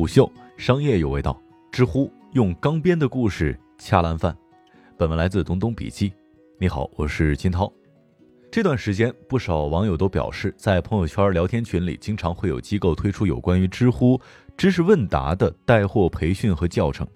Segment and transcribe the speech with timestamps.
[0.00, 1.38] 虎嗅商业有味道，
[1.70, 4.34] 知乎用钢鞭的故事恰烂饭。
[4.96, 6.10] 本文来自东东笔记。
[6.58, 7.70] 你好，我是金涛。
[8.50, 14.18] 这段时间，不少网友都表示，在朋友圈聊天群里，经常会有机构推出有关于知乎
[14.56, 17.06] 知识问答的带货培训和教程。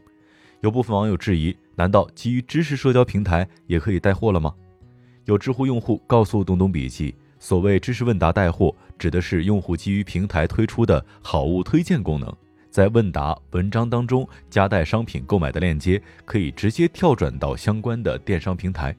[0.61, 4.55] 有部分网友质疑：难道基于知识社交平台也可以带货了吗？
[5.25, 12.31] 有知乎用户告诉东东笔记，所谓知识问答带货，指的是用户基于平台推出的好物推荐功能，
[12.75, 18.93] 在问答文章当中夹带商品购买的链接，可以直接跳转到相关的电商平台。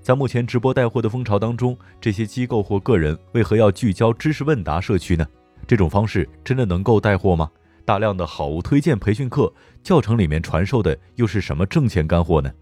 [0.00, 5.24] 在目前直播带货的风潮当中，这些机构或个人为何要聚焦知识问答社区呢？
[5.64, 7.48] 这种方式真的能够带货吗？
[7.84, 9.52] 大量的好物推荐培训课
[9.84, 12.52] 教程里面传授的又是什么挣钱干货呢？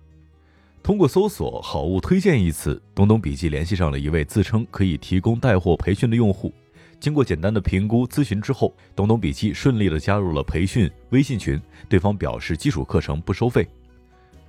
[0.83, 6.53] 通过搜索“好物推荐”一词，东东笔记联系上了一位自称可以提供带货培训的用户。
[7.01, 11.59] 经过简单的评估咨询之后，懂懂笔记顺利的加入了培训微信群。
[11.89, 13.67] 对方表示基础课程不收费。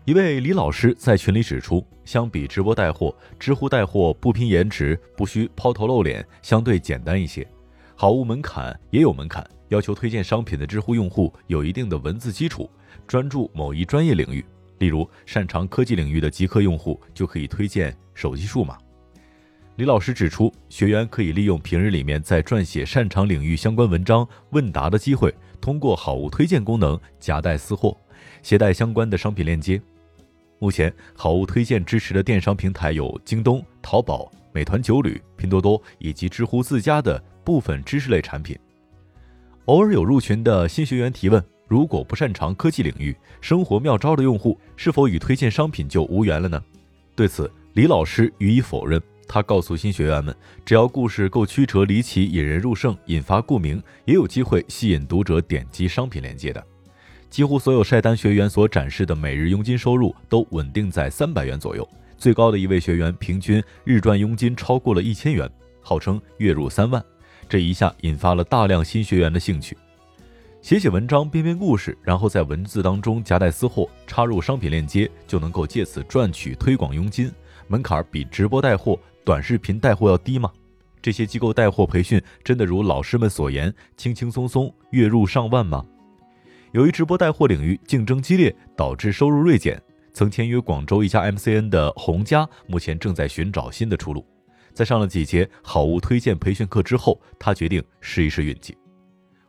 [0.04, 7.48] 一位李老师在群里指出，相比直播带货，知乎带货不拼颜值，不需抛头露脸，相对简单一些。
[7.96, 12.70] 好物门槛也有门槛，要求推荐商品的知乎用户有一定的文字基础，
[13.08, 14.44] 专注某一专业领域。
[14.80, 18.78] 例如，擅长科技领域的极客用户就可以推荐手机数码。
[19.78, 27.98] 李老师指出，学员可以利用平日里面在撰写擅长领域相关文章问答的机会，通过好物推荐功能夹带私货，
[28.44, 29.82] 携带相关的商品链接。
[30.60, 38.56] 目前，好物推荐支持的电商平台有京东、淘宝、美团九旅、拼多多以及知乎自家的部分知识类产品。
[39.66, 41.44] 偶尔有入群的新学员提问。
[41.68, 46.62] 如果不擅长科技领域、生活妙招的用户，是否与推荐商品就无缘了呢？
[47.16, 49.02] 对此，李老师予以否认。
[49.34, 56.62] 他告诉新学员们，只要故事够曲折离奇、引人入胜、引发共鸣，也有机会吸引读者点击商品链接的。
[57.30, 61.88] 几乎所有晒单学员所展示的每日佣金收入都稳定在三百元左右，
[62.18, 65.50] 最高的一位学员平均日赚佣金超过了一千元，
[65.80, 67.02] 号称月入三万。
[67.48, 69.78] 这一下引发了大量新学员的兴趣。
[70.62, 77.31] 写写文章，编编故事，然后在文字当中夹带私货，插入商品链接，就能够借此赚取推广佣金。
[77.68, 80.52] 门槛比直播带货、短视频带货要低吗？
[81.02, 85.86] 这些机构带货培训真的如老师们所言，轻轻松松月入上万吗？
[86.72, 89.81] 由于直播带货领域竞争激烈，导致收入锐减。
[90.14, 94.26] 曾签约广州一家 MCN 的洪家，目前正在寻找新的出路。
[94.74, 98.78] 在上了几节好物推荐培训课之后，他决定试一试运气。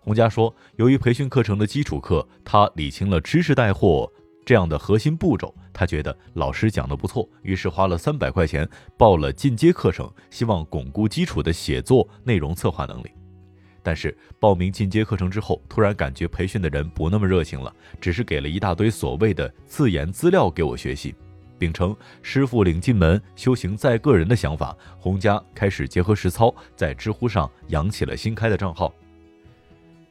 [0.00, 4.10] 洪家说，由于培训课程的基础课，他理清了知识带货
[4.44, 13.10] 这样的核心步骤，他觉得老师讲的不错，于是花了三百块钱报了进阶课程，希望巩固基础的写作内容策划能力。
[13.84, 21.14] 但是报名进阶课程之后，突然感觉培训的人不那么热情了，只是给了一大堆所谓的自研资料给我学习，
[21.58, 28.92] 秉承师傅领进门，修行在个人的想法，洪家开始结合实操，在知乎上养起了新开的账号。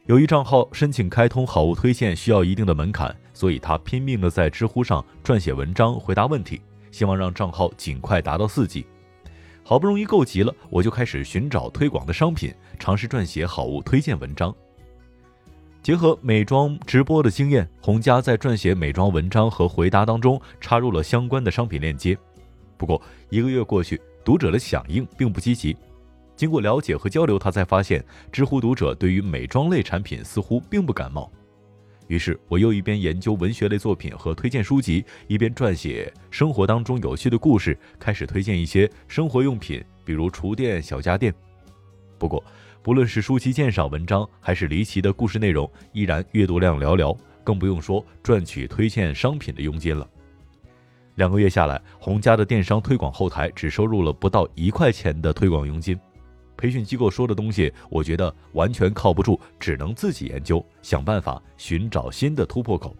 [0.06, 8.84] 由于账号申请开通好物推荐需要一定的门槛，所以他拼命的在知乎上撰写文章回答问题，希望让账号尽快达到四级。
[9.62, 14.52] 好不容易够级了，我就开始寻找推广的商品，尝试撰写好物推荐文章。
[15.84, 22.18] 结合美妆直播的经验，洪佳在撰写美妆文章和回答当中插入了相关的商品链接。
[22.76, 25.76] 不过一个月过去，读者的响应并不积极。
[26.42, 31.30] 经过了解和交流，他才发现知乎读者对于美妆类产品似乎并不感冒。
[32.08, 41.32] 于是，我又一边研究文学类作品和推荐书籍，一边撰写生活当中有趣的故事，开始推荐一些生活用品，比如厨电、小家电。
[42.18, 42.42] 不过，
[42.82, 50.04] 不论是书籍鉴赏文章，还是离奇的故事内容，依然阅读量寥寥，更不用说赚取推荐商品的佣金了。
[51.14, 55.96] 两个月下来，洪家的电商推广后台只收入了不到一块钱的推广佣金。
[56.62, 62.96] 培训机构说的东西，我觉得完全靠不住，只能自己研究，想办法寻找新的突破口。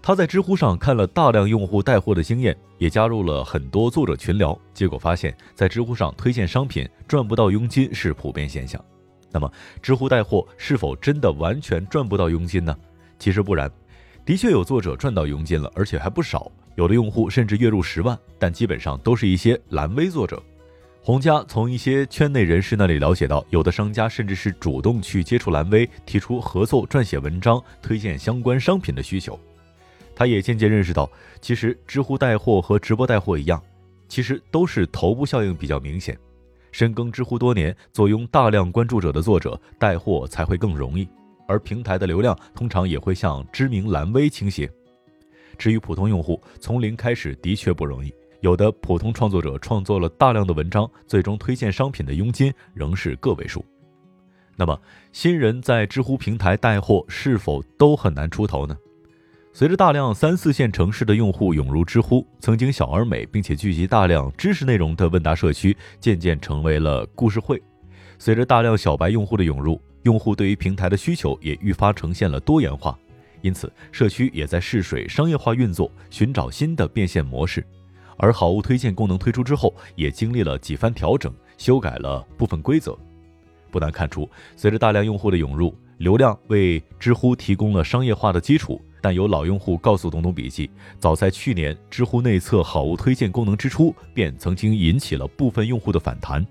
[0.00, 8.80] 他在知乎上看了大量用户带货的经验，也加入了很多作者群聊，结果发现，在知乎上推荐商品赚不到佣金是普遍现象。
[9.32, 9.50] 那么，
[9.82, 12.72] 知乎带货是否真的完全赚不到佣金呢？
[13.18, 13.68] 其实不然，
[14.24, 20.40] 的确有作者赚到佣金了，而且还不少，有的用户甚至月入十万，但基本上都是一些蓝 V 作者。
[21.04, 29.38] 洪家从一些圈内人士那里了解到，有的商家甚至是主动去接触蓝 V，提出合作撰写文章、推荐相关商品的需求。
[30.16, 31.06] 他也渐渐认识到，
[31.42, 33.62] 其实知乎带货和直播带货一样，
[34.08, 36.18] 其实都是头部效应比较明显。
[36.72, 41.06] 深耕知乎多年、坐拥大量关注者的作者带货才会更容易。
[41.46, 44.70] 而平台的流量通常也会向知名蓝 V 倾斜。
[45.58, 48.10] 至于普通用户，从零开始的确不容易，
[48.44, 53.64] 有的普通创作者创作了大量的文章，最终推荐商品的佣金仍是个位数。
[54.54, 54.78] 那么，
[55.12, 58.76] 新人在知乎平台带货是否都很难出头呢？
[59.54, 67.62] 随着大量三四线城市的用户涌入知乎，曾经小而美并且聚集大量知识内容的问答社区，渐渐成为了故事会。
[68.18, 72.94] 随着大量小白用户的涌入，用户对于平台的需求也愈发呈现了多元化，
[73.40, 77.66] 因此社区也在试水商业化运作，寻找新的变现模式。
[78.16, 82.96] 而好物推荐功能推出之后，也经历了几番调整，修改了部分规则。
[83.70, 88.80] 不难看出，随着大量用户的涌入，流量为知乎提供了商业化的基础。
[89.00, 96.46] 但有老用户告诉东东笔记，早在去年知乎内测好物推荐功能之初，便曾经引起了部分用户的反弹。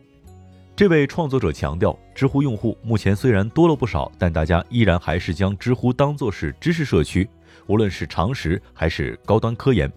[0.76, 7.28] 这位创作者强调，知乎用户目前虽然多了不少，但大家依然还是将知乎当作是知识社区，
[7.66, 9.92] 无论是常识还是高端科研。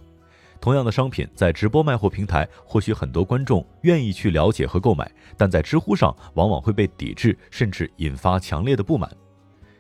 [0.61, 9.11] 同样的商品在直播卖货平台，或许很多观众愿意去了解和购买，但在知乎上往往会被抵制，甚至引发强烈的不满。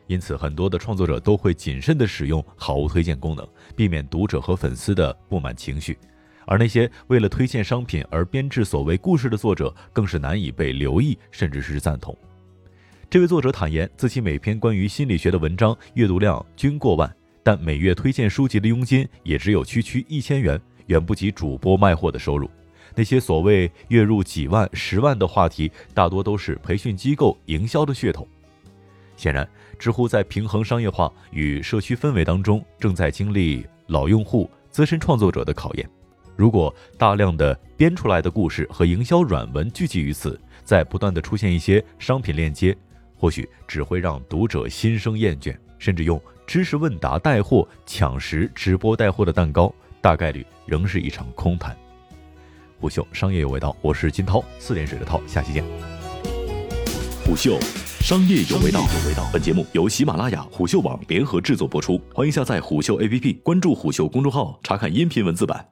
[0.06, 3.44] 因此，很多的创作者都会谨慎地使用好物推荐功能，
[3.75, 5.99] 避免读者和粉丝的不满情绪。
[6.46, 12.17] 而那些为了推荐商品而编制所谓故事的作者，更是难以被留意，甚至是赞同。
[13.11, 17.12] 这位作者坦言，自己每篇关于心理学的文章阅读量均过万，
[17.47, 22.51] 但每月推荐书籍的佣金也只有区区一千元，远不及主播卖货的收入。
[22.93, 28.27] 那些所谓月入几万、十万的话题，大多都是培训机构营销的噱头。
[29.17, 29.49] 显然，
[29.79, 35.89] 知乎在平衡商业化与社区氛围当中，正在经历老用户、资深创作者的考验。
[36.35, 42.77] 如果大量的编出来的故事和营销软文聚集于此，在不断的出现一些商品链接，
[43.15, 51.77] 或许只会让读者心生厌倦，甚至用知识问答带货、抢食直播带货的蛋糕，大概率仍是一场空谈。
[52.79, 55.65] 虎嗅商业有味道，我是金涛，四点水的涛，下期见。
[57.25, 57.59] 虎嗅。
[58.01, 58.79] 商业有味道。
[58.79, 65.65] 有味道本节目由喜马拉雅、虎嗅网联合制作播出，欢迎下载虎嗅 APP，关注虎嗅公众号，查看音频文字版。